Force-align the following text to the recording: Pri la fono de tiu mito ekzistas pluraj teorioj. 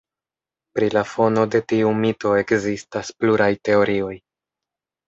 Pri 0.77 0.87
la 0.95 1.03
fono 1.09 1.43
de 1.57 1.61
tiu 1.73 1.93
mito 2.01 2.35
ekzistas 2.41 3.17
pluraj 3.21 3.53
teorioj. 3.71 4.15